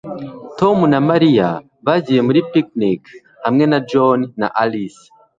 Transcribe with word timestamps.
Tom 0.59 0.77
na 0.91 0.99
Mariya 1.09 1.47
bagiye 1.85 2.19
muri 2.27 2.39
picnic 2.53 3.01
hamwe 3.45 3.65
na 3.71 3.79
John 3.89 4.19
na 4.39 4.47
Alice. 4.63 5.03